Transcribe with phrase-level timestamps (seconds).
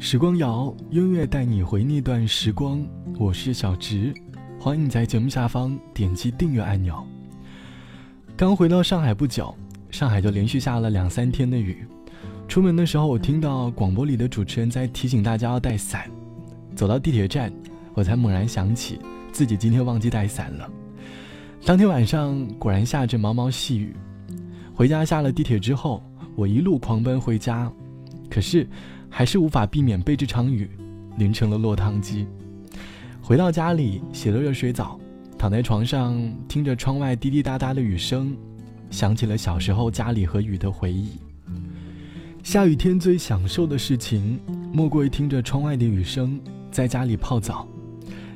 [0.00, 2.86] 时光谣，音乐带你回那段时光。
[3.18, 4.14] 我是小直，
[4.60, 7.04] 欢迎你在节目下方点击订阅按钮。
[8.36, 9.52] 刚回到上海不久，
[9.90, 11.84] 上海就连续下了两三天的雨。
[12.46, 16.08] 出门的时候，我听到广播里的主持人在提醒大家要带伞。
[16.76, 17.52] 走到地铁站，
[17.92, 19.00] 我才猛然想起
[19.32, 20.70] 自己今天忘记带伞了。
[21.66, 23.96] 当天晚上果然下着毛毛细雨。
[24.72, 26.00] 回家下了地铁之后，
[26.36, 27.70] 我一路狂奔回家，
[28.30, 28.64] 可是
[29.08, 30.70] 还是无法避免被这场雨
[31.16, 32.26] 淋成了落汤鸡。
[33.20, 34.98] 回到家里，洗了热水澡，
[35.36, 36.16] 躺在床上
[36.48, 38.36] 听着窗外滴滴答答的雨声，
[38.90, 41.10] 想起了小时候家里和雨的回忆。
[42.42, 44.40] 下雨天最享受的事情，
[44.72, 46.40] 莫过于听着窗外的雨声，
[46.70, 47.68] 在家里泡澡。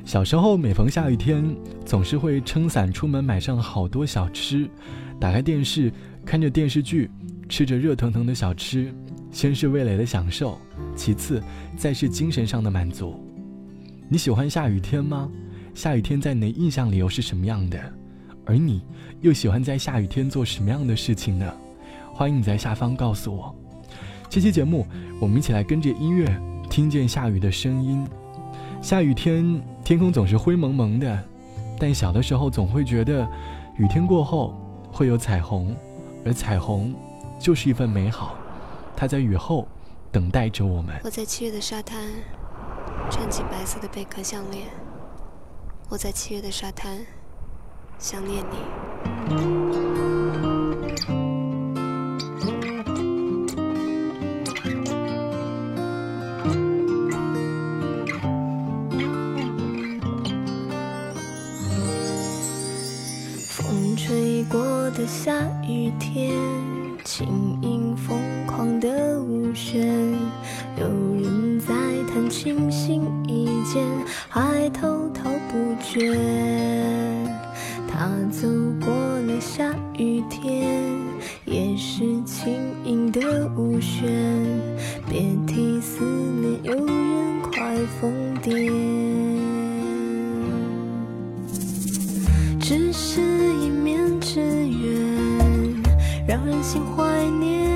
[0.04, 4.68] 小时候每逢下雨天，总是会撑伞出门，买上好多小吃，
[5.18, 5.90] 打开电视，
[6.26, 7.08] 看着电视剧，
[7.48, 8.92] 吃着热腾腾的小吃，
[9.32, 10.58] 先是味蕾的享受，
[10.94, 11.42] 其次
[11.76, 13.18] 再是精神上的满足。
[14.08, 15.28] 你喜欢下雨天吗？
[15.74, 17.80] 下雨天在你的印象里又是什么样的？
[18.44, 18.82] 而你
[19.20, 21.50] 又喜欢在下雨天做什么样的事情呢？
[22.12, 23.54] 欢迎你在下方告诉我。
[24.28, 24.86] 这期节目，
[25.18, 26.26] 我们一起来跟着音乐，
[26.68, 28.06] 听见下雨的声音。
[28.82, 31.24] 下雨天，天空总是灰蒙蒙的，
[31.78, 33.26] 但小的时候总会觉得，
[33.78, 34.54] 雨天过后
[34.90, 35.74] 会有彩虹，
[36.24, 36.94] 而彩虹
[37.38, 38.36] 就是一份美好，
[38.96, 39.66] 他在雨后
[40.10, 41.00] 等待着我们。
[41.04, 41.98] 我在七月的沙滩，
[43.10, 44.68] 穿起白色的贝壳项链。
[45.88, 47.04] 我在七月的沙滩，
[47.98, 49.91] 想念你。
[75.92, 76.00] 雪。
[77.86, 78.48] 他走
[78.80, 80.80] 过了下雨天，
[81.44, 83.20] 也是轻盈的
[83.58, 84.10] 舞旋，
[85.10, 88.10] 别提思念有人快疯
[88.42, 88.72] 癫，
[92.58, 94.96] 只是一面之缘，
[96.26, 97.70] 让人心怀念。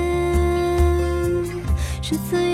[2.01, 2.46] 是怎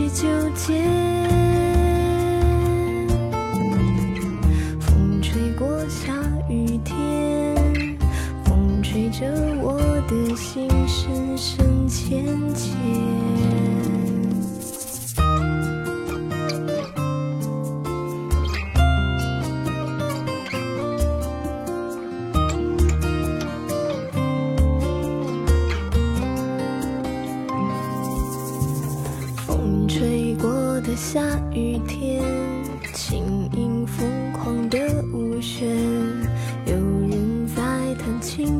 [0.00, 1.09] 人气纠结。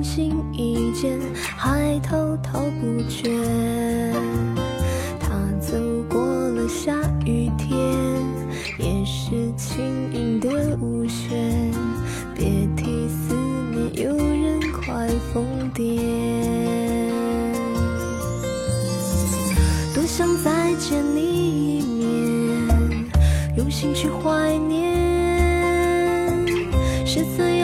[0.02, 1.18] 心一间，
[1.56, 3.30] 还滔滔不绝。
[5.18, 5.30] 他
[5.60, 5.76] 走
[6.08, 7.76] 过了下雨天，
[8.78, 10.48] 也是轻盈的
[10.80, 11.70] 舞旋，
[12.34, 12.46] 别
[12.76, 13.34] 提思
[13.72, 16.00] 念有人快疯癫。
[19.94, 22.08] 多想再见你一面，
[23.56, 24.98] 用心去怀念。
[27.04, 27.58] 是怎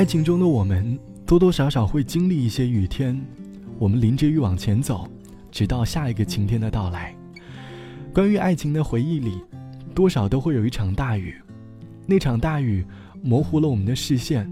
[0.00, 3.22] 爱情中的我们多多少少会经历一些雨天，
[3.78, 5.06] 我们淋着雨往前走，
[5.50, 7.14] 直到下一个晴天的到来。
[8.10, 9.42] 关于爱情的回忆里，
[9.94, 11.34] 多少都会有一场大雨，
[12.06, 12.82] 那场大雨
[13.22, 14.50] 模糊了我们的视线。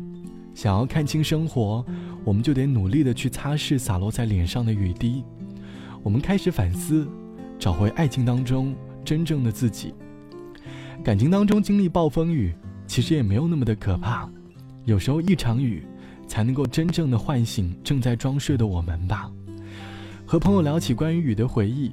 [0.55, 1.83] 想要看清生活，
[2.27, 5.25] 我们就得努力的去擦拭洒落在脸上的雨滴。
[6.03, 7.09] 我们开始反思，
[7.59, 9.95] 找回爱情当中真正的自己。
[11.03, 12.53] 感情当中经历暴风雨，
[12.87, 14.29] 其实也没有那么的可怕。
[14.89, 15.83] 有时候一场雨，
[16.27, 19.31] 才能够真正的唤醒正在装睡的我们吧。
[20.25, 21.93] 和朋友聊起关于雨的回忆，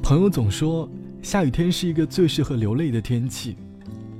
[0.00, 0.88] 朋友总说
[1.20, 3.56] 下雨天是一个最适合流泪的天气，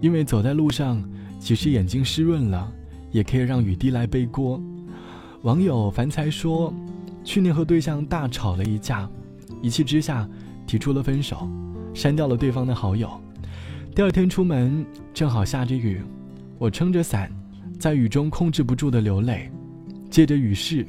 [0.00, 1.00] 因为走在路上，
[1.38, 2.72] 即使眼睛湿润了。
[3.12, 4.60] 也可以让雨滴来背锅。
[5.42, 6.74] 网友凡才说，
[7.22, 9.08] 去年和对象大吵了一架，
[9.62, 10.28] 一气之下
[10.66, 11.48] 提出了分手，
[11.94, 13.08] 删掉了对方的好友。
[13.94, 14.84] 第二天出门
[15.14, 16.02] 正好下着雨，
[16.58, 17.30] 我撑着伞，
[17.78, 19.50] 在雨中控制不住的流泪。
[20.10, 20.86] 借着雨势，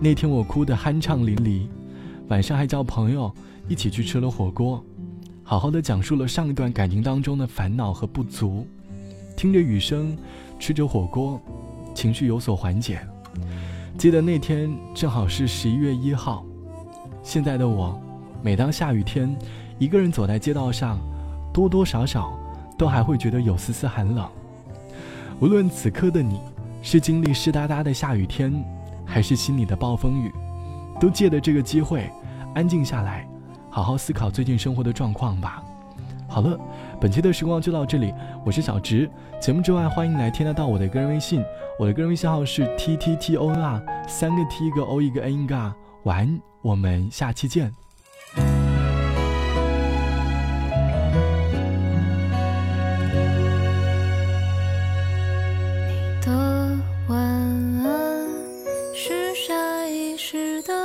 [0.00, 1.66] 那天我哭得酣畅淋漓。
[2.28, 3.32] 晚上还叫朋友
[3.68, 4.82] 一起去吃了火锅，
[5.42, 8.66] 好好的讲述了上一段感情当中的烦恼和不足。
[9.36, 10.16] 听着雨声，
[10.58, 11.40] 吃着火锅。
[11.94, 13.00] 情绪有所缓解。
[13.96, 16.44] 记得那天正好是十一月一号。
[17.22, 18.00] 现在的我，
[18.42, 19.36] 每当下雨天，
[19.78, 20.98] 一个人走在街道上，
[21.52, 22.36] 多多少少
[22.76, 24.28] 都还会觉得有丝丝寒冷。
[25.40, 26.40] 无论此刻的你
[26.80, 28.52] 是经历湿哒哒的下雨天，
[29.04, 30.32] 还是心里的暴风雨，
[31.00, 32.08] 都借着这个机会，
[32.54, 33.28] 安静下来，
[33.68, 35.62] 好好思考最近生活的状况吧。
[36.28, 36.58] 好了，
[37.00, 38.14] 本期的时光就到这里，
[38.44, 39.10] 我是小直。
[39.40, 41.42] 节目之外，欢迎来添加到我的个人微信，
[41.78, 45.74] 我的个人微信号是 t t t o n 啊三个 t 一个 o 一个 n 一个。
[46.04, 47.83] 晚安，我们下期见。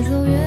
[0.00, 0.39] 越走越。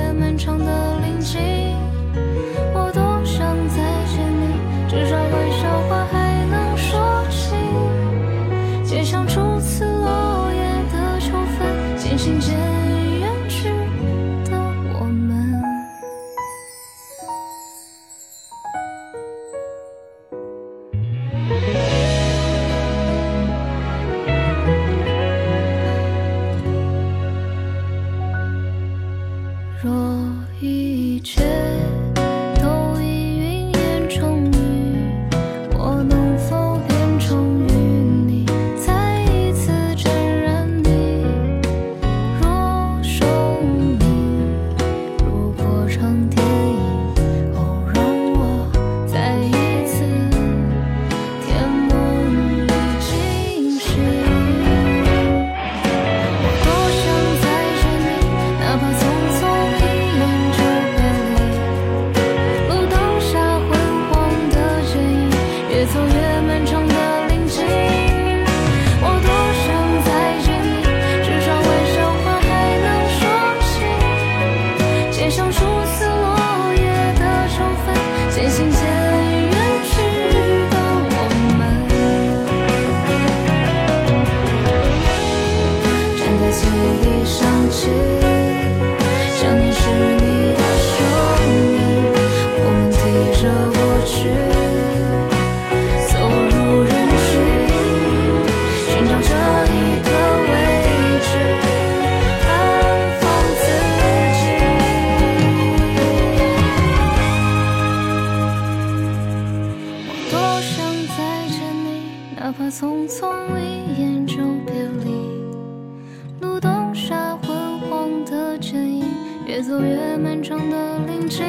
[119.81, 121.45] 越漫长的林径。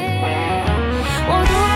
[1.27, 1.74] 我独